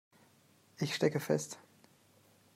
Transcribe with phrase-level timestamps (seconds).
[0.79, 1.59] Ich stecke fest.